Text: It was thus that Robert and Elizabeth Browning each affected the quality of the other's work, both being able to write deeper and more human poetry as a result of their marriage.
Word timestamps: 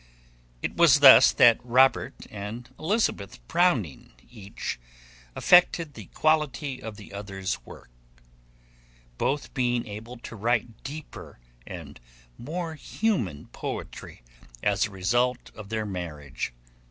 It 0.63 0.75
was 0.75 1.01
thus 1.01 1.31
that 1.33 1.63
Robert 1.63 2.15
and 2.31 2.73
Elizabeth 2.79 3.39
Browning 3.47 4.13
each 4.31 4.79
affected 5.35 5.93
the 5.93 6.05
quality 6.07 6.81
of 6.81 6.97
the 6.97 7.13
other's 7.13 7.63
work, 7.67 7.91
both 9.19 9.53
being 9.53 9.85
able 9.85 10.17
to 10.17 10.35
write 10.35 10.81
deeper 10.83 11.37
and 11.67 11.99
more 12.39 12.73
human 12.73 13.45
poetry 13.49 14.23
as 14.63 14.87
a 14.87 14.89
result 14.89 15.51
of 15.53 15.69
their 15.69 15.85
marriage. 15.85 16.51